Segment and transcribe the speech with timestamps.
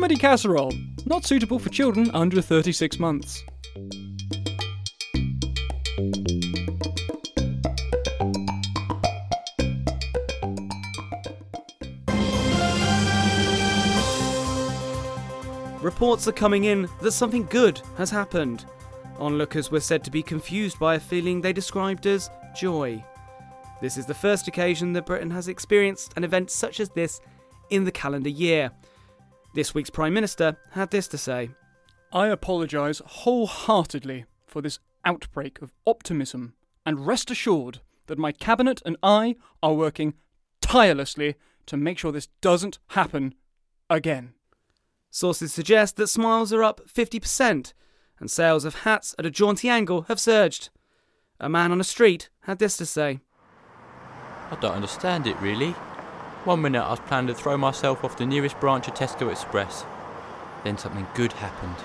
[0.00, 0.72] comedy casserole,
[1.04, 3.44] not suitable for children under 36 months.
[15.82, 18.64] Reports are coming in that something good has happened.
[19.18, 23.04] Onlookers were said to be confused by a feeling they described as joy.
[23.82, 27.20] This is the first occasion that Britain has experienced an event such as this
[27.68, 28.70] in the calendar year.
[29.52, 31.50] This week's Prime Minister had this to say
[32.12, 36.54] I apologise wholeheartedly for this outbreak of optimism
[36.86, 40.14] and rest assured that my cabinet and I are working
[40.60, 41.34] tirelessly
[41.66, 43.34] to make sure this doesn't happen
[43.88, 44.34] again.
[45.10, 47.72] Sources suggest that smiles are up 50%,
[48.20, 50.70] and sales of hats at a jaunty angle have surged.
[51.40, 53.18] A man on a street had this to say
[54.52, 55.74] I don't understand it really.
[56.44, 59.84] One minute I was planning to throw myself off the nearest branch of Tesco Express.
[60.64, 61.76] Then something good happened.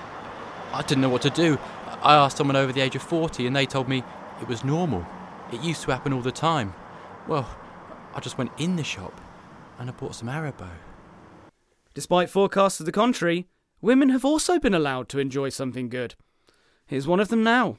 [0.72, 1.58] I didn't know what to do.
[2.02, 4.02] I asked someone over the age of 40 and they told me
[4.40, 5.06] it was normal.
[5.52, 6.72] It used to happen all the time.
[7.28, 7.46] Well,
[8.14, 9.20] I just went in the shop
[9.78, 10.70] and I bought some Haribo.
[11.92, 13.48] Despite forecasts to the contrary,
[13.82, 16.14] women have also been allowed to enjoy something good.
[16.86, 17.76] Here's one of them now.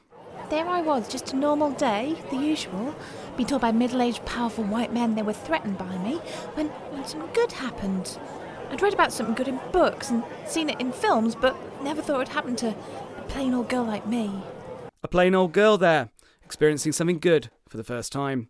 [0.48, 2.94] There I was, just a normal day, the usual.
[3.38, 6.16] Been told by middle aged, powerful white men they were threatened by me,
[6.54, 8.18] when, when something good happened.
[8.68, 12.22] I'd read about something good in books and seen it in films, but never thought
[12.22, 12.74] it'd happen to
[13.16, 14.42] a plain old girl like me.
[15.04, 16.08] A plain old girl there,
[16.44, 18.48] experiencing something good for the first time.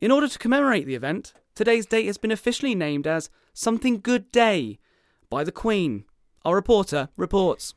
[0.00, 4.32] In order to commemorate the event, today's date has been officially named as Something Good
[4.32, 4.78] Day
[5.28, 6.06] by the Queen.
[6.46, 7.74] Our reporter reports.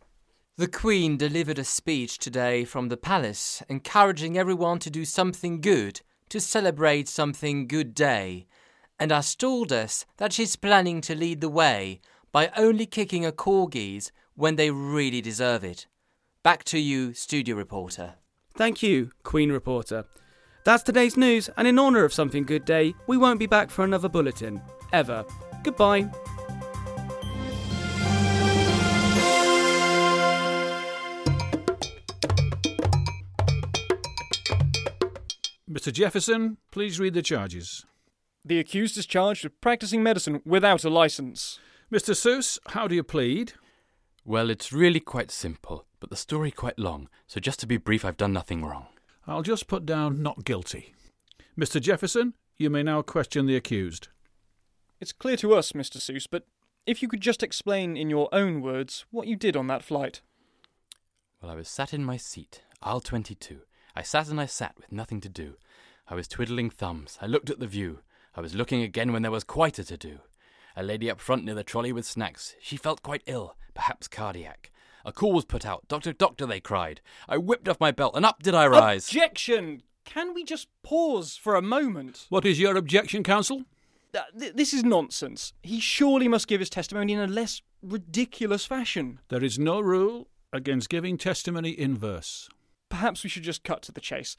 [0.56, 6.00] The Queen delivered a speech today from the palace, encouraging everyone to do something good
[6.32, 8.48] to celebrate something good day,
[9.00, 13.32] and has told us that she's planning to lead the way by only kicking a
[13.32, 15.88] corgis when they really deserve it.
[16.42, 18.16] Back to you, studio reporter.
[18.56, 20.06] Thank you, Queen reporter.
[20.64, 23.84] That's today's news, and in honour of Something Good Day, we won't be back for
[23.84, 24.62] another bulletin.
[24.94, 25.26] Ever.
[25.64, 26.10] Goodbye.
[35.72, 35.94] Mr.
[35.94, 37.86] Jefferson, please read the charges.
[38.44, 41.60] The accused is charged with practicing medicine without a license.
[41.90, 42.14] Mr.
[42.14, 43.54] Seuss, how do you plead?
[44.26, 48.04] Well, it's really quite simple, but the story quite long, so just to be brief,
[48.04, 48.88] I've done nothing wrong.
[49.26, 50.94] I'll just put down not guilty.
[51.58, 51.80] Mr.
[51.80, 54.10] Jefferson, you may now question the accused.
[55.00, 56.00] It's clear to us, Mr.
[56.00, 56.48] Seuss, but
[56.86, 60.22] if you could just explain in your own words what you did on that flight.
[61.42, 63.62] Well, I was sat in my seat, aisle 22.
[63.96, 65.56] I sat and I sat with nothing to do.
[66.08, 67.18] I was twiddling thumbs.
[67.22, 68.00] I looked at the view.
[68.36, 70.20] I was looking again when there was quite a to do.
[70.76, 72.56] A lady up front near the trolley with snacks.
[72.62, 74.72] She felt quite ill, perhaps cardiac.
[75.04, 75.88] A call was put out.
[75.88, 77.02] Doctor, doctor, they cried.
[77.28, 79.08] I whipped off my belt and up did I rise.
[79.08, 79.84] Objection!
[80.06, 82.26] Can we just pause for a moment?
[82.30, 83.64] What is your objection, counsel?
[84.14, 85.54] Uh, th- this is nonsense.
[85.64, 89.20] He surely must give his testimony in a less ridiculous fashion.
[89.30, 92.50] There is no rule against giving testimony in verse.
[92.92, 94.38] Perhaps we should just cut to the chase.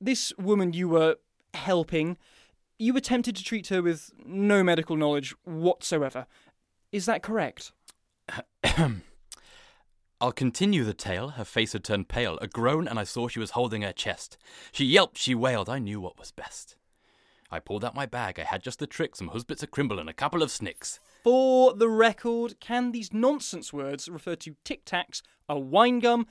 [0.00, 1.16] This woman you were
[1.54, 2.18] helping,
[2.78, 6.26] you attempted to treat her with no medical knowledge whatsoever.
[6.92, 7.72] Is that correct?
[10.20, 11.30] I'll continue the tale.
[11.30, 14.38] Her face had turned pale, a groan, and I saw she was holding her chest.
[14.72, 15.68] She yelped, she wailed.
[15.68, 16.76] I knew what was best.
[17.50, 18.38] I pulled out my bag.
[18.38, 21.00] I had just the trick, some husbits of crimble and a couple of snicks.
[21.22, 26.26] For the record, can these nonsense words refer to tic tacs, a wine gum,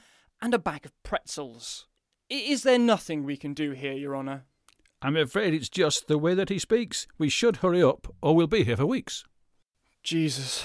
[0.46, 1.88] and a bag of pretzels?
[2.30, 4.44] Is there nothing we can do here, Your Honour?
[5.02, 7.08] I'm afraid it's just the way that he speaks.
[7.18, 9.24] We should hurry up, or we'll be here for weeks.
[10.04, 10.64] Jesus,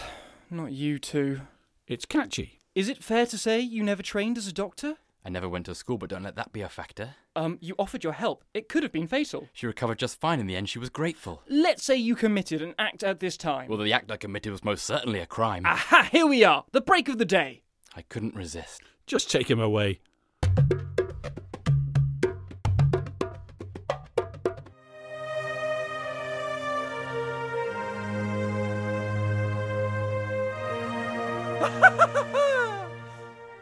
[0.50, 1.40] not you too.
[1.86, 2.58] It's catchy.
[2.74, 4.96] Is it fair to say you never trained as a doctor?
[5.24, 7.14] I never went to school, but don't let that be a factor.
[7.34, 8.44] Um, you offered your help.
[8.52, 9.48] It could have been fatal.
[9.54, 10.68] She recovered just fine in the end.
[10.68, 11.42] She was grateful.
[11.48, 13.70] Let's say you committed an act at this time.
[13.70, 15.64] Well, the act I committed was most certainly a crime.
[15.64, 16.10] Aha!
[16.12, 17.62] Here we are, the break of the day.
[17.96, 18.82] I couldn't resist.
[19.10, 19.98] Just take him away.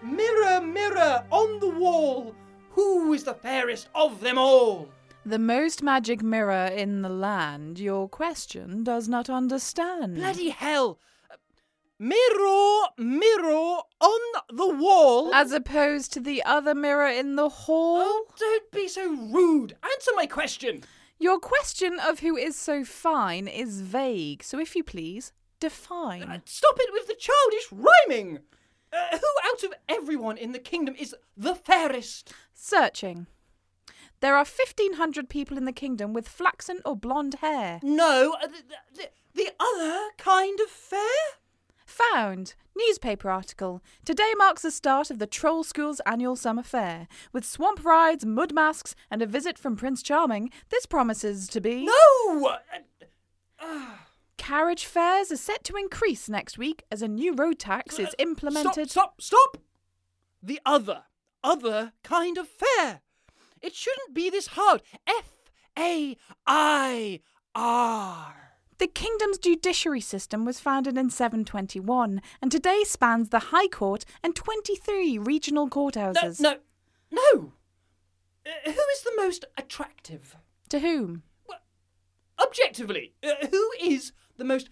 [0.02, 2.34] mirror, mirror on the wall,
[2.72, 4.90] who is the fairest of them all?
[5.24, 10.16] The most magic mirror in the land, your question does not understand.
[10.16, 10.98] Bloody hell!
[11.98, 14.20] Mirror, mirror on
[14.52, 15.34] the wall.
[15.34, 18.02] As opposed to the other mirror in the hall?
[18.02, 19.76] Oh, don't be so rude.
[19.82, 20.84] Answer my question.
[21.18, 26.22] Your question of who is so fine is vague, so if you please, Define.
[26.22, 28.38] Uh, stop it with the childish rhyming!
[28.92, 32.32] Uh, who out of everyone in the kingdom is the fairest?
[32.54, 33.26] Searching.
[34.20, 37.80] There are 1,500 people in the kingdom with flaxen or blonde hair.
[37.82, 38.62] No, uh, the,
[38.94, 41.00] the, the other kind of fair?
[41.88, 42.54] Found.
[42.76, 43.82] Newspaper article.
[44.04, 47.08] Today marks the start of the Troll School's annual summer fair.
[47.32, 51.86] With swamp rides, mud masks, and a visit from Prince Charming, this promises to be.
[51.86, 52.58] No!
[53.58, 53.86] Uh,
[54.36, 58.90] Carriage fares are set to increase next week as a new road tax is implemented.
[58.90, 59.62] Stop, stop, stop!
[60.42, 61.04] The other,
[61.42, 63.00] other kind of fair.
[63.62, 64.82] It shouldn't be this hard.
[65.06, 65.32] F
[65.78, 67.20] A I
[67.54, 68.47] R.
[68.78, 74.36] The kingdom's judiciary system was founded in 721 and today spans the High Court and
[74.36, 76.40] 23 regional courthouses.
[76.40, 76.56] no,
[77.10, 77.52] no.
[78.46, 80.36] Uh, who is the most attractive?
[80.68, 81.24] To whom?
[82.40, 84.70] Objectively, uh, who is the most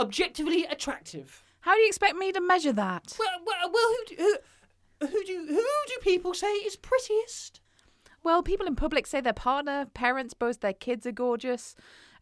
[0.00, 1.42] objectively attractive?
[1.60, 3.14] How do you expect me to measure that?
[3.18, 4.38] Well, well, well who, do,
[5.00, 7.60] who, who do who do people say is prettiest?
[8.22, 11.74] Well, people in public say their partner, parents boast their kids are gorgeous.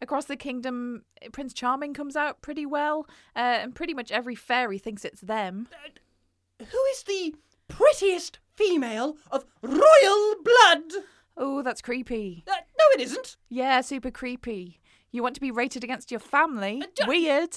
[0.03, 3.07] Across the kingdom, Prince Charming comes out pretty well,
[3.37, 5.69] uh, and pretty much every fairy thinks it's them.
[6.59, 7.33] Who is the
[7.69, 11.05] prettiest female of royal blood?
[11.37, 12.43] Oh, that's creepy.
[12.45, 13.37] Uh, no, it isn't.
[13.47, 14.81] Yeah, super creepy.
[15.13, 16.81] You want to be rated against your family?
[16.83, 17.55] Uh, ju- Weird.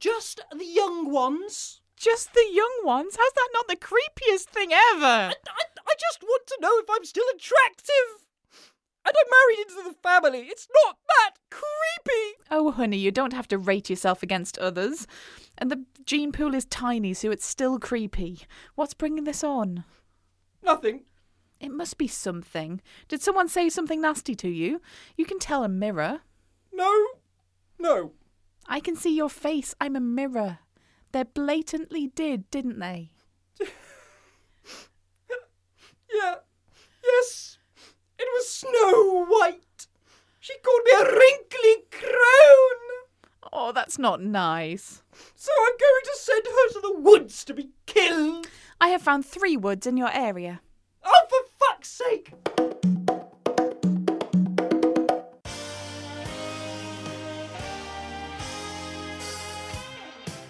[0.00, 1.82] Just the young ones.
[1.94, 3.16] Just the young ones?
[3.16, 5.04] How's that not the creepiest thing ever?
[5.04, 8.26] I, I, I just want to know if I'm still attractive.
[9.04, 10.46] And I'm married into the family.
[10.48, 12.38] It's not that creepy.
[12.50, 15.06] Oh, honey, you don't have to rate yourself against others.
[15.58, 18.40] And the gene pool is tiny, so it's still creepy.
[18.74, 19.84] What's bringing this on?
[20.62, 21.04] Nothing.
[21.60, 22.80] It must be something.
[23.08, 24.80] Did someone say something nasty to you?
[25.16, 26.20] You can tell a mirror.
[26.72, 27.06] No.
[27.78, 28.12] No.
[28.68, 29.74] I can see your face.
[29.80, 30.58] I'm a mirror.
[31.12, 33.10] They blatantly did, didn't they?
[36.14, 36.34] Yeah.
[37.02, 37.51] Yes.
[38.22, 39.88] It was Snow White.
[40.38, 42.78] She called me a wrinkly crown.
[43.52, 45.02] Oh, that's not nice.
[45.34, 48.46] So I'm going to send her to the woods to be killed.
[48.80, 50.60] I have found three woods in your area.
[51.04, 52.32] Oh, for fuck's sake!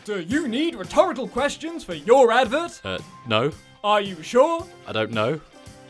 [0.04, 2.80] Do you need rhetorical questions for your advert?
[2.84, 3.50] Uh, no,
[3.82, 4.66] Are you sure?
[4.86, 5.40] I don't know.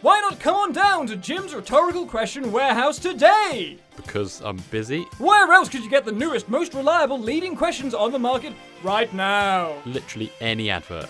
[0.02, 3.78] Why not come on down to Jim's Rhetorical Question Warehouse today?
[3.94, 5.02] Because I'm busy.
[5.18, 8.52] Where else could you get the newest, most reliable leading questions on the market
[8.82, 9.74] right now?
[9.86, 11.08] Literally any advert.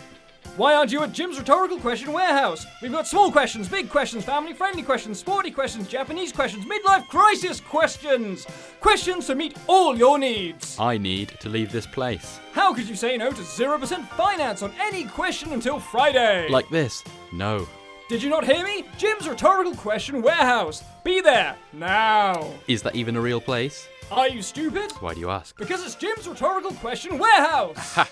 [0.59, 2.67] Why aren't you at Jim's Rhetorical Question Warehouse?
[2.83, 7.61] We've got small questions, big questions, family friendly questions, sporty questions, Japanese questions, midlife crisis
[7.61, 8.47] questions.
[8.81, 10.79] Questions to meet all your needs.
[10.79, 12.41] I need to leave this place.
[12.53, 16.51] How could you say no to 0% finance on any question until Friday?
[16.51, 17.03] Like this.
[17.33, 17.67] No.
[18.13, 18.85] Did you not hear me?
[18.99, 20.85] Jim's Rhetorical Question Warehouse.
[21.03, 22.53] Be there now.
[22.69, 23.89] Is that even a real place?
[24.11, 24.93] Are you stupid?
[25.01, 25.57] Why do you ask?
[25.57, 27.95] Because it's Jim's Rhetorical Question Warehouse.
[27.95, 28.07] Ha!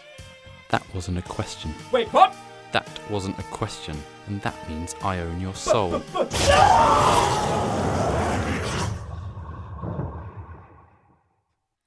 [0.71, 1.75] That wasn't a question.
[1.93, 2.35] Wait, what?
[2.73, 3.95] That wasn't a question.
[4.27, 5.91] And that means I own your soul.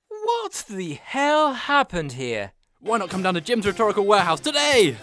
[0.10, 2.51] What the hell happened here?
[2.79, 4.98] Why not come down to Jim's Rhetorical Warehouse today?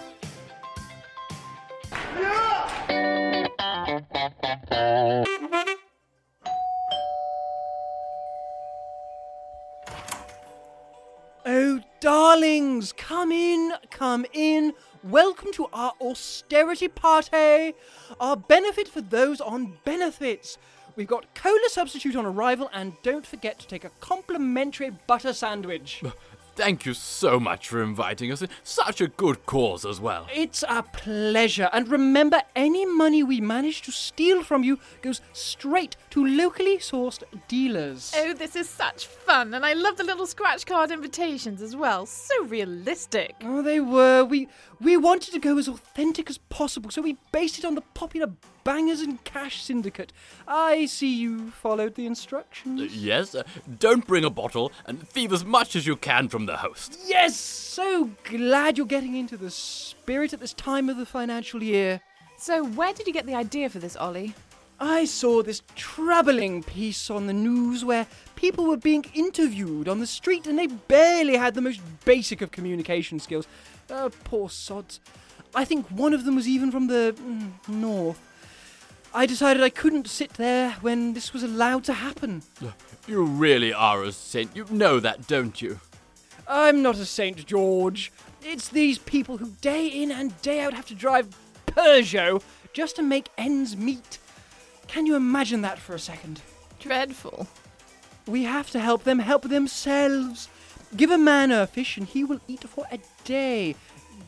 [12.30, 14.72] Darlings, come in, come in.
[15.02, 17.74] Welcome to our austerity party,
[18.20, 20.56] our benefit for those on benefits.
[20.94, 26.04] We've got cola substitute on arrival, and don't forget to take a complimentary butter sandwich.
[26.60, 28.42] Thank you so much for inviting us.
[28.62, 30.26] Such a good cause as well.
[30.30, 31.70] It's a pleasure.
[31.72, 37.22] And remember, any money we manage to steal from you goes straight to locally sourced
[37.48, 38.12] dealers.
[38.14, 42.04] Oh, this is such fun, and I love the little scratch card invitations as well.
[42.04, 43.36] So realistic.
[43.42, 44.22] Oh, they were.
[44.24, 44.46] We
[44.82, 48.30] we wanted to go as authentic as possible, so we based it on the popular
[48.64, 50.12] Bangers and Cash Syndicate.
[50.46, 52.94] I see you followed the instructions.
[52.94, 53.42] Yes, uh,
[53.78, 56.98] don't bring a bottle and thieve as much as you can from the host.
[57.06, 62.00] Yes, so glad you're getting into the spirit at this time of the financial year.
[62.36, 64.34] So, where did you get the idea for this, Ollie?
[64.82, 70.06] I saw this troubling piece on the news where people were being interviewed on the
[70.06, 73.46] street and they barely had the most basic of communication skills.
[73.90, 75.00] Uh, poor sods.
[75.54, 78.18] I think one of them was even from the mm, north.
[79.12, 82.42] I decided I couldn't sit there when this was allowed to happen.
[83.08, 84.54] You really are a saint.
[84.54, 85.80] You know that, don't you?
[86.46, 87.44] I'm not a St.
[87.44, 88.12] George.
[88.42, 91.28] It's these people who day in and day out have to drive
[91.66, 94.18] Peugeot just to make ends meet.
[94.86, 96.42] Can you imagine that for a second?
[96.78, 97.48] Dreadful.
[98.26, 100.48] We have to help them help themselves.
[100.96, 103.74] Give a man a fish and he will eat for a day.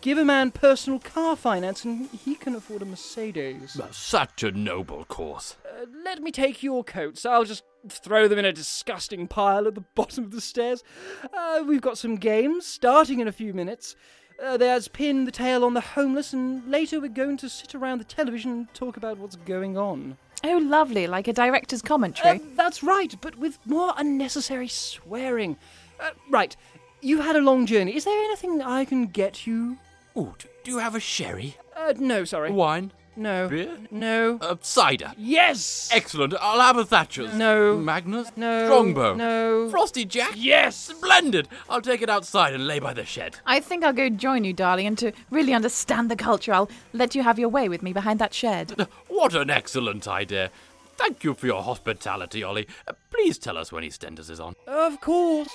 [0.00, 3.80] Give a man personal car finance and he can afford a Mercedes.
[3.90, 5.56] Such a noble cause.
[5.64, 7.24] Uh, let me take your coats.
[7.24, 10.82] I'll just throw them in a disgusting pile at the bottom of the stairs.
[11.32, 13.94] Uh, we've got some games starting in a few minutes.
[14.42, 17.98] Uh, there's Pin the Tail on the Homeless, and later we're going to sit around
[17.98, 20.16] the television and talk about what's going on.
[20.42, 22.38] Oh, lovely, like a director's commentary.
[22.38, 25.56] Uh, that's right, but with more unnecessary swearing.
[26.00, 26.56] Uh, right,
[27.02, 27.94] you had a long journey.
[27.96, 29.76] Is there anything I can get you?
[30.16, 31.56] Ooh, do, do you have a sherry?
[31.76, 32.50] Uh, no, sorry.
[32.50, 32.92] Wine?
[33.14, 33.48] No.
[33.48, 33.76] Beer?
[33.90, 34.38] No.
[34.40, 35.12] Uh, cider?
[35.18, 35.90] Yes!
[35.92, 36.34] Excellent.
[36.40, 37.34] I'll have a Thatcher's.
[37.34, 37.76] No.
[37.76, 38.34] Magners?
[38.36, 38.64] No.
[38.66, 39.14] Strongbow?
[39.14, 39.68] No.
[39.68, 40.32] Frosty Jack?
[40.34, 40.76] Yes!
[40.76, 41.46] Splendid!
[41.68, 43.36] I'll take it outside and lay by the shed.
[43.44, 47.14] I think I'll go join you, darling, and to really understand the culture, I'll let
[47.14, 48.86] you have your way with me behind that shed.
[49.08, 50.50] What an excellent idea.
[50.96, 52.66] Thank you for your hospitality, Ollie.
[52.88, 54.54] Uh, please tell us when EastEnders is on.
[54.66, 55.50] Of course.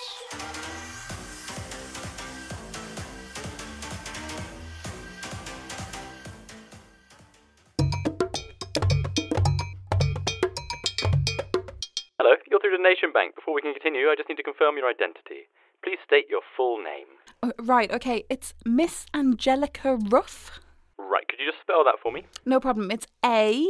[12.88, 13.36] Nation Bank.
[13.36, 15.50] Before we can continue, I just need to confirm your identity.
[15.84, 17.08] Please state your full name.
[17.44, 20.60] Uh, right, okay, it's Miss Angelica Ruff.
[20.98, 22.25] Right, could you just spell that for me?
[22.46, 23.67] No problem, it's A.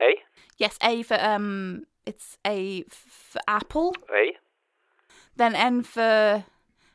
[0.00, 0.14] A?
[0.56, 3.94] Yes, A for, um, it's A for apple.
[4.14, 4.36] A?
[5.36, 6.44] Then N for,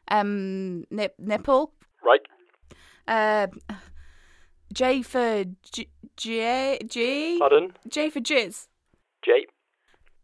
[0.08, 1.74] um, nip, nipple.
[2.04, 2.22] Right.
[3.08, 3.48] Uh,
[4.74, 7.38] J for J, J, G.
[7.38, 7.74] Pardon?
[7.88, 8.68] J for jizz.
[9.24, 9.48] J?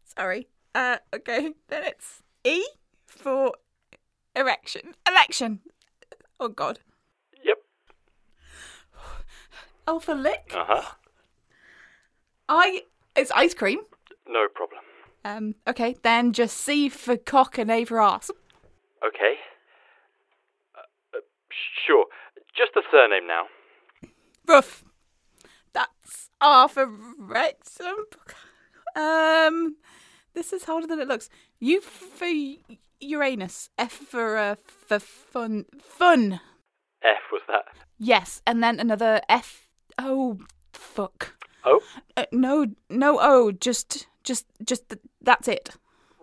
[0.04, 0.48] Sorry.
[0.74, 1.54] Uh, okay.
[1.68, 2.64] Then it's E
[3.06, 3.54] for
[4.36, 4.94] erection.
[5.08, 5.60] Election.
[6.40, 6.80] Oh God.
[7.44, 7.58] Yep.
[9.88, 10.52] Alpha lick.
[10.56, 10.92] Uh huh.
[12.50, 12.84] I.
[13.16, 13.82] It's ice cream.
[14.28, 14.82] No problem.
[15.26, 15.56] Um.
[15.68, 15.96] Okay.
[16.04, 18.32] Then just C for cock and A for ass.
[19.06, 19.36] Okay.
[20.76, 21.22] Uh, uh,
[21.86, 22.06] sure.
[22.56, 23.44] Just the surname now.
[24.48, 24.84] Ruff.
[25.74, 27.96] That's R for rectum.
[28.96, 29.76] Um.
[30.34, 31.30] This is harder than it looks.
[31.60, 32.28] U for
[33.00, 33.70] Uranus.
[33.78, 35.66] F for uh, for fun.
[35.80, 36.40] Fun.
[37.04, 37.66] F was that.
[37.98, 39.68] Yes, and then another F.
[39.98, 40.40] Oh,
[40.74, 41.36] fuck.
[41.64, 41.82] Oh?
[42.18, 43.20] Uh, no, no.
[43.22, 44.90] Oh, just, just, just.
[44.90, 45.70] Th- that's it.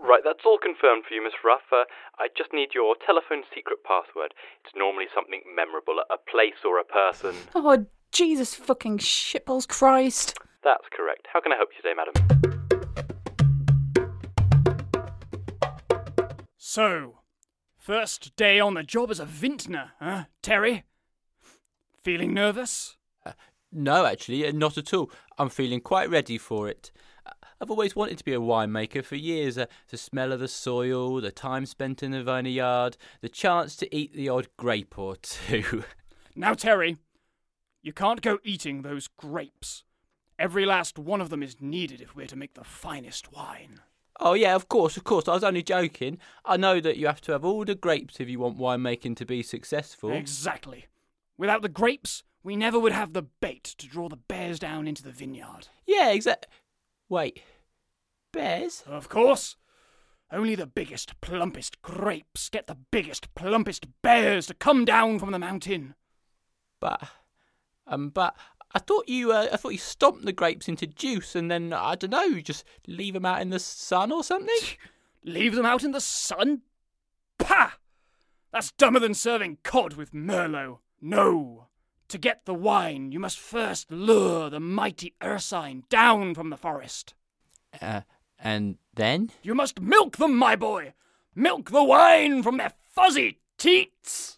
[0.00, 1.60] Right, that's all confirmed for you, Miss Ruff.
[1.72, 1.84] Uh,
[2.18, 4.32] I just need your telephone secret password.
[4.64, 7.34] It's normally something memorable, a place or a person.
[7.54, 10.38] Oh, Jesus fucking shitballs Christ.
[10.64, 11.26] That's correct.
[11.32, 12.47] How can I help you today, madam?
[16.70, 17.20] So,
[17.78, 20.84] first day on the job as a vintner, huh, Terry?
[22.02, 22.98] Feeling nervous?
[23.72, 25.10] No, actually, uh, not at all.
[25.38, 26.92] I'm feeling quite ready for it.
[27.24, 29.56] Uh, I've always wanted to be a winemaker for years.
[29.56, 33.96] Uh, the smell of the soil, the time spent in the vineyard, the chance to
[33.96, 35.84] eat the odd grape or two.
[36.36, 36.98] Now, Terry,
[37.80, 39.84] you can't go eating those grapes.
[40.38, 43.80] Every last one of them is needed if we're to make the finest wine.
[44.20, 45.28] Oh, yeah, of course, of course.
[45.28, 46.18] I was only joking.
[46.44, 49.26] I know that you have to have all the grapes if you want winemaking to
[49.26, 50.12] be successful.
[50.12, 50.86] Exactly.
[51.36, 55.02] Without the grapes, we never would have the bait to draw the bears down into
[55.02, 55.68] the vineyard.
[55.86, 56.50] Yeah, exactly.
[57.08, 57.42] Wait.
[58.32, 58.84] Bears?
[58.86, 59.56] Of course.
[60.30, 65.38] Only the biggest, plumpest grapes get the biggest, plumpest bears to come down from the
[65.38, 65.94] mountain.
[66.80, 67.02] But,
[67.86, 68.36] um, but
[68.74, 71.94] I thought you, uh, I thought you stomped the grapes into juice and then I
[71.94, 74.54] don't know, you just leave them out in the sun or something.
[75.24, 76.62] Leave them out in the sun?
[77.38, 77.72] Pah!
[78.52, 80.78] That's dumber than serving cod with Merlot.
[81.00, 81.68] No!
[82.08, 87.14] To get the wine, you must first lure the mighty Ursine down from the forest.
[87.80, 88.02] Uh,
[88.38, 89.30] and then?
[89.42, 90.94] You must milk them, my boy!
[91.34, 94.37] Milk the wine from their fuzzy teats!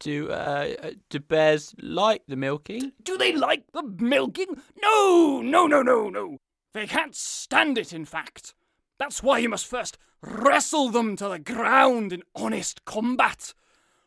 [0.00, 2.92] Do, uh, uh, do bears like the milking?
[3.02, 4.60] Do they like the milking?
[4.82, 6.38] No, no, no, no, no.
[6.72, 8.54] They can't stand it, in fact.
[8.98, 13.54] That's why you must first wrestle them to the ground in honest combat.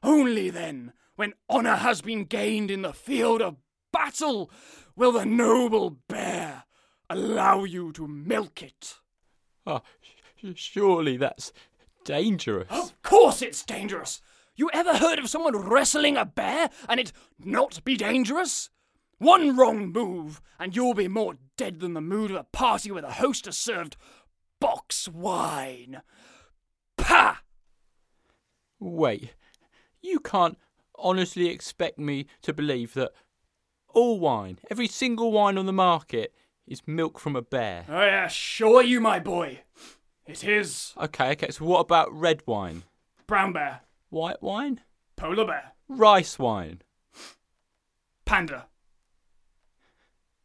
[0.04, 3.58] Only then, when honour has been gained in the field of
[3.92, 4.52] battle,
[4.96, 6.66] will the noble bear
[7.10, 8.96] allow you to milk it.
[9.66, 9.82] Oh,
[10.56, 11.52] surely that's
[12.06, 12.68] dangerous.
[12.70, 14.22] Of course it's dangerous.
[14.58, 18.72] You ever heard of someone wrestling a bear and it not be dangerous?
[19.20, 23.04] One wrong move, and you'll be more dead than the mood of a party where
[23.04, 23.98] the host has served
[24.60, 26.02] box wine.
[26.98, 27.38] Pah!
[28.80, 29.36] Wait,
[30.02, 30.58] You can't
[30.98, 33.12] honestly expect me to believe that
[33.90, 36.34] all wine, every single wine on the market,
[36.66, 37.86] is milk from a bear.
[37.88, 39.62] Oh, I assure you, my boy,
[40.26, 42.84] it is Okay, okay, so what about red wine?
[43.28, 44.82] brown bear, White wine?
[45.16, 46.82] polar bear, Rice wine?
[48.26, 48.68] panda.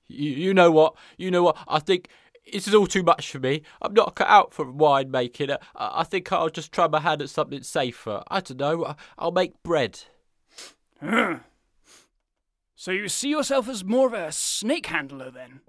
[0.09, 0.95] You, you know what?
[1.17, 1.57] You know what?
[1.67, 2.09] I think
[2.53, 3.63] this is all too much for me.
[3.81, 5.51] I'm not cut out for wine making.
[5.51, 8.23] I, I think I'll just try my hand at something safer.
[8.29, 8.95] I don't know.
[9.19, 10.01] I'll make bread.
[12.77, 15.61] So you see yourself as more of a snake handler then?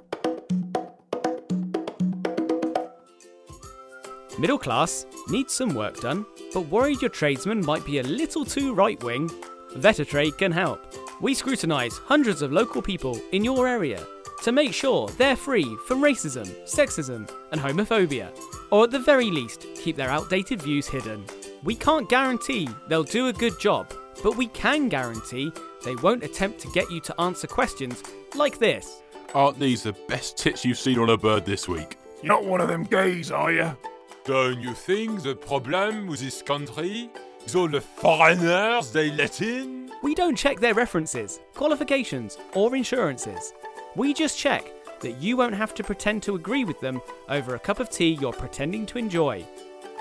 [4.39, 8.73] Middle class, needs some work done, but worried your tradesman might be a little too
[8.73, 9.29] right wing?
[9.75, 10.81] Vetatrade can help.
[11.21, 14.03] We scrutinise hundreds of local people in your area
[14.41, 18.35] to make sure they're free from racism, sexism, and homophobia,
[18.71, 21.23] or at the very least, keep their outdated views hidden.
[21.63, 25.53] We can't guarantee they'll do a good job, but we can guarantee
[25.85, 28.01] they won't attempt to get you to answer questions
[28.35, 29.03] like this.
[29.35, 31.97] Aren't these the best tits you've seen on a bird this week?
[32.21, 33.77] You're not one of them gays, are you?
[34.25, 37.09] Don't you think the problem with this country
[37.45, 39.91] is all the foreigners they let in?
[40.01, 43.53] We don't check their references, qualifications, or insurances.
[43.97, 47.59] We just check that you won't have to pretend to agree with them over a
[47.59, 49.45] cup of tea you're pretending to enjoy.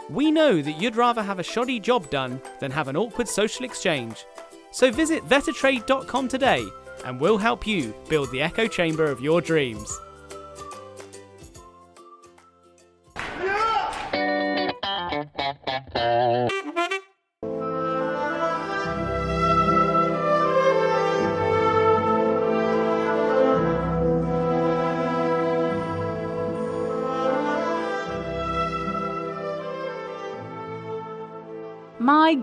[0.09, 3.65] We know that you'd rather have a shoddy job done than have an awkward social
[3.65, 4.25] exchange.
[4.71, 6.65] So visit vetatrade.com today
[7.05, 9.99] and we'll help you build the echo chamber of your dreams.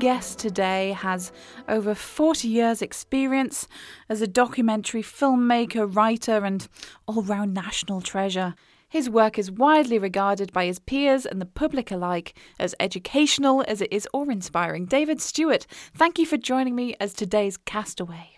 [0.10, 1.32] Guest today has
[1.68, 3.68] over 40 years' experience
[4.10, 6.68] as a documentary filmmaker, writer, and
[7.06, 8.56] all round national treasure.
[8.90, 13.82] His work is widely regarded by his peers and the public alike as educational as
[13.82, 14.88] it is awe inspiring.
[14.88, 18.32] David Stewart, thank you for joining me as today's castaway.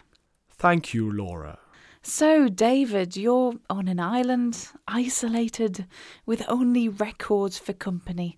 [0.50, 1.58] Thank you, Laura.
[2.04, 5.86] So, David, you're on an island, isolated,
[6.26, 8.36] with only records for company.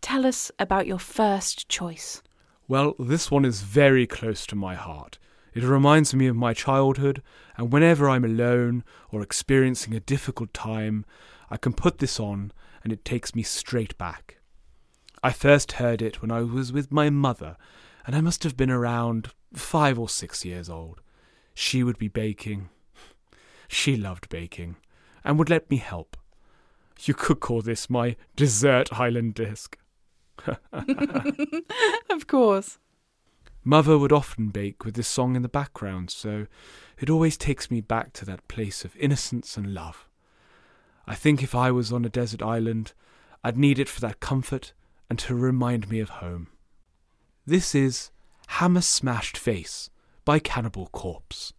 [0.00, 2.22] Tell us about your first choice.
[2.70, 5.18] Well, this one is very close to my heart.
[5.54, 7.20] It reminds me of my childhood,
[7.56, 11.04] and whenever I'm alone or experiencing a difficult time,
[11.50, 12.52] I can put this on
[12.84, 14.38] and it takes me straight back.
[15.20, 17.56] I first heard it when I was with my mother,
[18.06, 21.00] and I must have been around five or six years old.
[21.54, 22.68] She would be baking.
[23.66, 24.76] She loved baking,
[25.24, 26.16] and would let me help.
[27.00, 29.76] You could call this my dessert island disc.
[32.10, 32.78] of course.
[33.62, 36.46] Mother would often bake with this song in the background, so
[36.98, 40.08] it always takes me back to that place of innocence and love.
[41.06, 42.92] I think if I was on a desert island,
[43.44, 44.72] I'd need it for that comfort
[45.08, 46.48] and to remind me of home.
[47.46, 48.10] This is
[48.48, 49.90] Hammer Smashed Face
[50.24, 51.52] by Cannibal Corpse.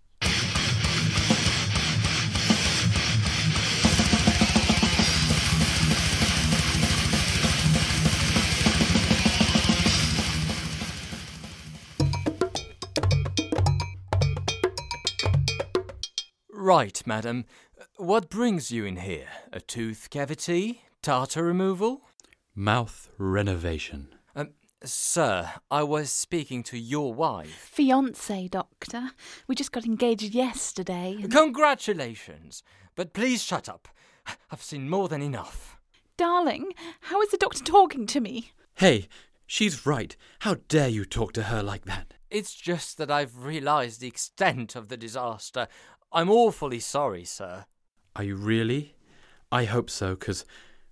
[16.72, 17.44] Right, madam.
[17.98, 19.28] What brings you in here?
[19.52, 20.84] A tooth cavity?
[21.02, 22.04] Tartar removal?
[22.56, 24.08] Mouth renovation.
[24.38, 27.70] Um, sir, I was speaking to your wife.
[27.74, 29.12] Fiance, Doctor.
[29.50, 31.18] We just got engaged yesterday.
[31.22, 32.64] and- Congratulations.
[32.96, 33.90] But please shut up.
[34.50, 35.76] I've seen more than enough.
[36.16, 38.54] Darling, how is the doctor talking to me?
[38.76, 39.10] Hey,
[39.46, 40.16] she's right.
[40.40, 42.14] How dare you talk to her like that?
[42.30, 45.68] It's just that I've realised the extent of the disaster.
[46.12, 47.66] I'm awfully sorry, sir.
[48.16, 48.96] Are you really?
[49.52, 50.46] I hope so, 'cause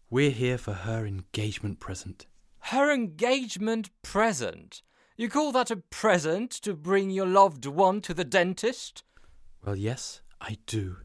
[0.10, 2.26] we're here for her engagement present.
[2.60, 4.82] Her engagement present?
[5.18, 9.04] You call that a present to bring your loved one to the dentist?
[9.66, 10.98] Well, yes, I do.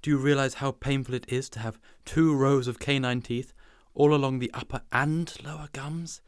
[0.00, 3.52] Do you realize how painful it is to have two rows of canine teeth
[3.94, 6.20] all along the upper and lower gums?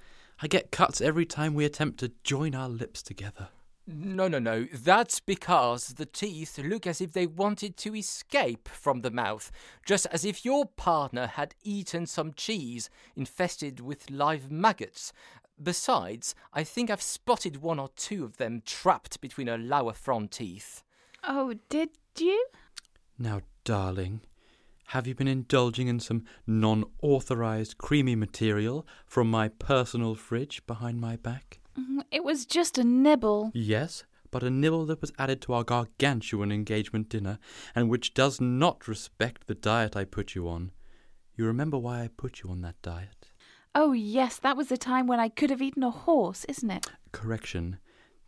[0.43, 3.51] I get cuts every time we attempt to join our lips together.
[3.91, 4.67] No, no, no.
[4.71, 9.51] That's because the teeth look as if they wanted to escape from the mouth,
[9.87, 15.15] just as if your partner had eaten some cheese infested with live maggots.
[15.61, 20.33] Besides, I think I've spotted one or two of them trapped between her lower front
[20.33, 20.83] teeth.
[21.25, 22.45] Oh, did you?
[23.19, 24.21] Now, darling,
[24.89, 31.01] have you been indulging in some non authorized creamy material from my personal fridge behind
[31.01, 31.61] my back?
[31.79, 33.51] Mm, It was just a nibble.
[33.55, 37.39] Yes, but a nibble that was added to our gargantuan engagement dinner,
[37.75, 40.73] and which does not respect the diet I put you on.
[41.37, 43.31] You remember why I put you on that diet?
[43.75, 46.87] Oh, yes, that was the time when I could have eaten a horse, isn't it?
[47.13, 47.79] Correction.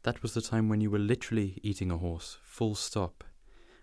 [0.03, 3.25] That was the time when you were literally eating a horse, full stop.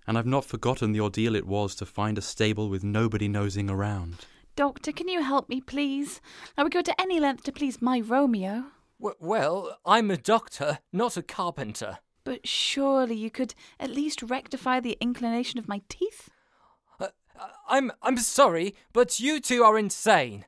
[0.08, 3.70] And I've not forgotten the ordeal it was to find a stable with nobody nosing
[3.70, 4.26] around.
[4.56, 6.22] Doctor, can you help me, please?
[6.58, 8.66] I would go to any length to please my Romeo.
[9.00, 12.00] W- well, I'm a doctor, not a carpenter.
[12.24, 16.30] But surely you could at least rectify the inclination of my teeth?
[17.00, 17.08] Uh,
[17.70, 20.46] I'm I'm sorry, but you two are insane,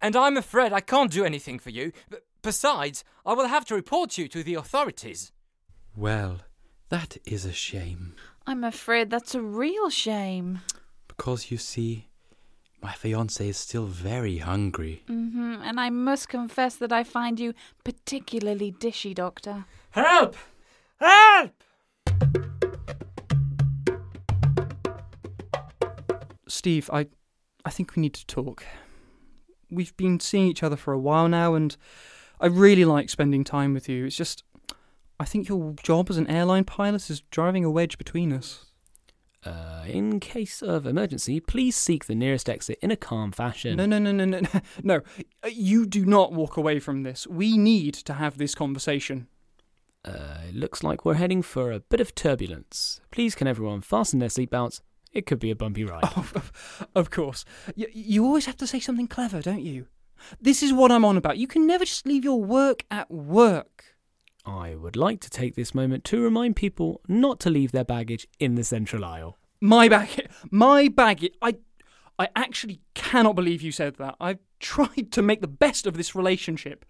[0.00, 1.92] and I'm afraid I can't do anything for you.
[2.10, 5.30] B- besides, I will have to report you to the authorities.
[5.96, 6.38] Well,
[6.88, 8.14] that is a shame.
[8.46, 10.60] I'm afraid that's a real shame.
[11.06, 12.08] Because you see,
[12.82, 15.04] my fiancée is still very hungry.
[15.62, 19.64] And I must confess that I find you particularly dishy, Doctor.
[19.90, 20.36] Help!
[21.00, 21.52] Help!
[26.48, 27.06] Steve, I,
[27.64, 28.64] I think we need to talk.
[29.70, 31.76] We've been seeing each other for a while now, and
[32.40, 34.04] I really like spending time with you.
[34.04, 34.44] It's just,
[35.18, 38.66] I think your job as an airline pilot is driving a wedge between us.
[39.44, 43.76] Uh, in case of emergency, please seek the nearest exit in a calm fashion.
[43.76, 44.48] No, no, no, no, no, no.
[44.82, 45.00] No,
[45.42, 47.26] Uh, you do not walk away from this.
[47.26, 49.26] We need to have this conversation.
[50.04, 53.00] Uh, it looks like we're heading for a bit of turbulence.
[53.10, 54.80] Please, can everyone fasten their seatbelts?
[55.12, 56.04] It could be a bumpy ride.
[56.16, 57.44] Of, of course.
[57.74, 59.86] You, you always have to say something clever, don't you?
[60.40, 61.38] This is what I'm on about.
[61.38, 63.91] You can never just leave your work at work.
[64.44, 68.26] I would like to take this moment to remind people not to leave their baggage
[68.40, 69.38] in the central aisle.
[69.60, 71.30] My bag, my bag.
[71.40, 71.56] I,
[72.18, 74.16] I actually cannot believe you said that.
[74.20, 76.84] I've tried to make the best of this relationship.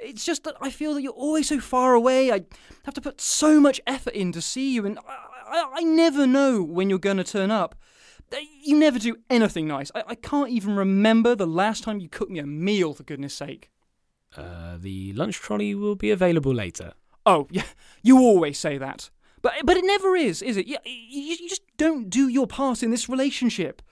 [0.00, 2.32] It's just that I feel that you're always so far away.
[2.32, 2.42] I
[2.84, 5.02] have to put so much effort in to see you, and I,
[5.46, 7.76] I, I never know when you're going to turn up.
[8.32, 9.90] Uh, You never do anything nice.
[9.94, 13.34] I, I can't even remember the last time you cooked me a meal, for goodness
[13.34, 13.70] sake.
[14.36, 16.92] Uh, the lunch trolley will be available later.
[17.26, 17.64] Oh, yeah,
[18.02, 19.10] you always say that.
[19.40, 20.66] But, but it never is, is it?
[20.66, 23.82] You, you, you just don't do your part in this relationship.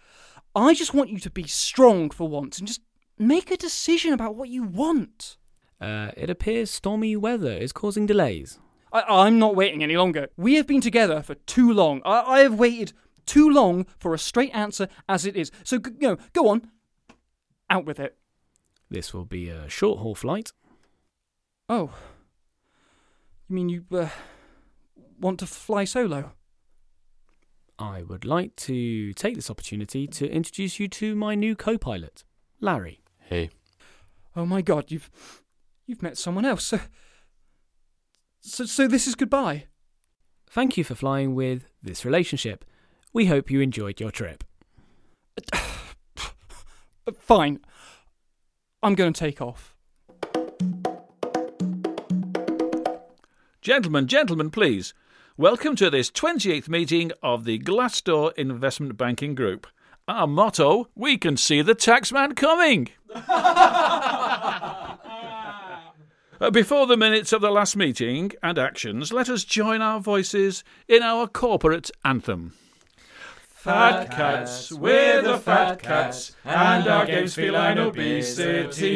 [0.54, 2.80] I just want you to be strong for once and just
[3.18, 5.36] make a decision about what you want.
[5.80, 8.58] Uh, it appears stormy weather is causing delays.
[8.92, 10.28] I, I'm not waiting any longer.
[10.36, 12.00] We have been together for too long.
[12.04, 12.92] I, I have waited
[13.26, 15.50] too long for a straight answer as it is.
[15.64, 16.70] So, g- you know, go on.
[17.68, 18.16] Out with it.
[18.90, 20.52] This will be a short haul flight.
[21.68, 21.90] Oh.
[23.48, 24.08] You mean you uh,
[25.20, 26.32] want to fly solo?
[27.78, 32.24] I would like to take this opportunity to introduce you to my new co pilot,
[32.60, 33.02] Larry.
[33.20, 33.50] Hey.
[34.34, 35.10] Oh my god, you've
[35.86, 36.64] you've met someone else.
[36.64, 36.80] So,
[38.40, 39.66] so, so this is goodbye.
[40.48, 42.64] Thank you for flying with this relationship.
[43.12, 44.44] We hope you enjoyed your trip.
[47.20, 47.60] Fine.
[48.82, 49.74] I'm going to take off.
[53.60, 54.94] Gentlemen, gentlemen, please.
[55.36, 59.66] Welcome to this 28th meeting of the Glassdoor Investment Banking Group.
[60.06, 62.88] Our motto We can see the taxman coming.
[66.38, 70.64] Uh, Before the minutes of the last meeting and actions, let us join our voices
[70.86, 72.52] in our corporate anthem.
[73.56, 78.94] Fat cats, we're the fat cats, and our game's feline obesity.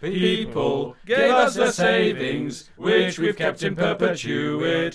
[0.00, 4.94] People gave us their savings, which we've kept in perpetuity.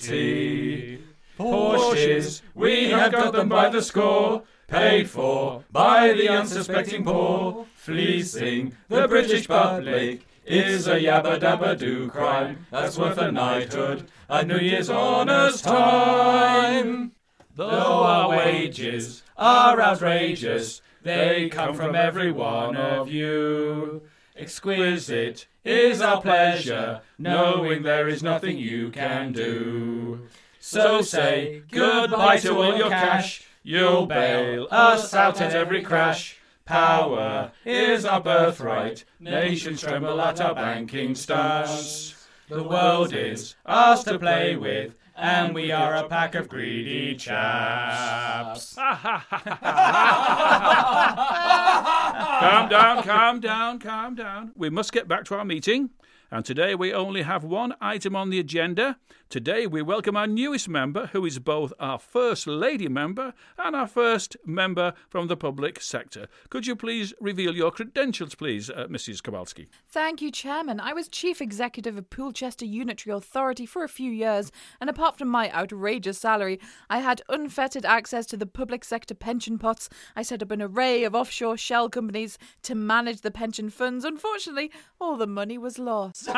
[1.38, 7.68] Porsches, we have got them by the score, paid for by the unsuspecting poor.
[7.76, 14.44] Fleecing the British public is a yabba dabba do crime that's worth a knighthood, a
[14.44, 17.12] New Year's honours time.
[17.58, 24.04] Though our wages are outrageous, they come from every one of you.
[24.36, 30.28] Exquisite is our pleasure, knowing there is nothing you can do.
[30.60, 36.38] So say goodbye to all your cash, you'll bail us out at every crash.
[36.64, 42.14] Power is our birthright, nations tremble at our banking stash.
[42.50, 48.76] The world is ours to play with, and we are a pack of greedy chaps.
[48.76, 49.00] calm
[52.70, 54.52] down, calm down, calm down.
[54.56, 55.90] We must get back to our meeting.
[56.30, 58.98] And today we only have one item on the agenda.
[59.30, 63.88] Today we welcome our newest member, who is both our first lady member and our
[63.88, 66.28] first member from the public sector.
[66.50, 69.24] Could you please reveal your credentials, please, uh, Mrs.
[69.24, 69.70] Kowalski?
[69.88, 70.82] Thank you, Chairman.
[70.82, 75.30] I was Chief Executive of Poolchester Unitary Authority for a few years, and apart from
[75.30, 76.60] my outrageous salary,
[76.90, 79.90] I had unfettered access to the public sector pension pots.
[80.16, 84.04] I set up an array of offshore shell companies to manage the pension funds.
[84.04, 86.17] Unfortunately, all the money was lost.
[86.28, 86.38] Not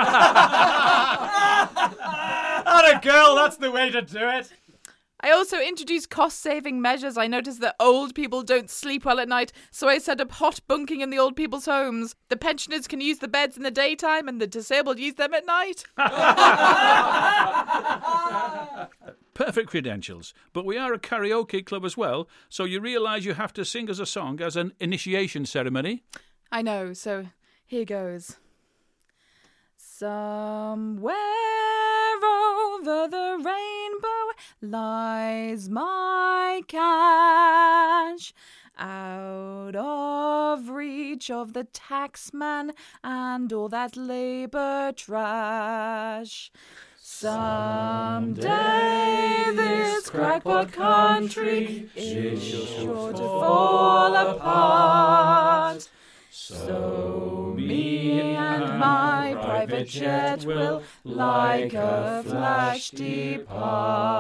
[2.96, 4.52] a girl, that's the way to do it.
[5.22, 7.18] I also introduced cost saving measures.
[7.18, 10.62] I noticed that old people don't sleep well at night, so I set up hot
[10.66, 12.16] bunking in the old people's homes.
[12.30, 15.46] The pensioners can use the beds in the daytime and the disabled use them at
[15.46, 15.84] night.
[19.34, 20.34] Perfect credentials.
[20.54, 23.90] But we are a karaoke club as well, so you realise you have to sing
[23.90, 26.04] us a song as an initiation ceremony.
[26.50, 27.28] I know, so
[27.66, 28.38] here goes.
[30.00, 31.14] Somewhere
[32.24, 34.32] over the rainbow
[34.62, 38.34] lies my cash.
[38.78, 42.72] Out of reach of the taxman
[43.04, 46.50] and all that labour trash.
[46.98, 48.48] Someday
[49.54, 55.90] this crackpot country is sure to fall apart.
[56.32, 59.19] So me and my
[59.70, 64.20] private jet will, like a flash, depart.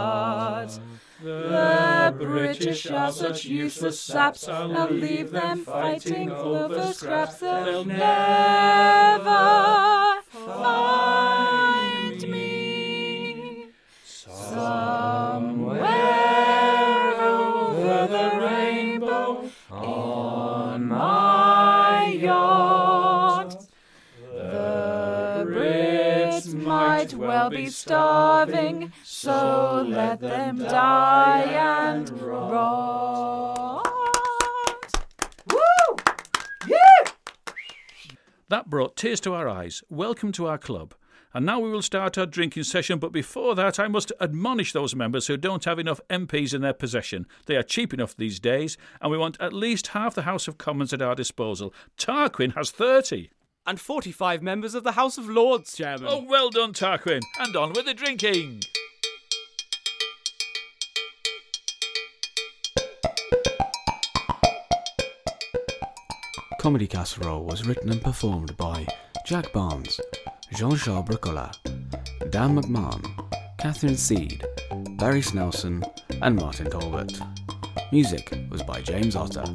[1.21, 7.39] The British are such useless saps, I'll leave them fighting over scraps.
[7.39, 9.27] They'll never
[10.45, 11.58] find
[27.49, 33.85] be starving, so let them die and rot.
[35.51, 35.97] Woo!
[36.67, 37.11] Yeah!
[38.49, 39.83] That brought tears to our eyes.
[39.89, 40.93] Welcome to our club.
[41.33, 44.95] And now we will start our drinking session, but before that, I must admonish those
[44.95, 47.27] members who don't have enough MPs in their possession.
[47.45, 50.57] They are cheap enough these days, and we want at least half the House of
[50.57, 51.71] Commons at our disposal.
[51.97, 53.29] Tarquin has 30.
[53.69, 56.07] And 45 members of the House of Lords, Chairman.
[56.09, 57.21] Oh, well done, Tarquin.
[57.39, 58.63] And on with the drinking.
[66.59, 68.87] Comedy Casserole was written and performed by
[69.23, 70.01] Jack Barnes,
[70.55, 71.55] Jean Charles Bricola,
[72.31, 73.05] Dan McMahon,
[73.59, 74.43] Catherine Seed,
[74.97, 75.83] Barry Snelson,
[76.23, 77.19] and Martin Colbert.
[77.91, 79.45] Music was by James Otter.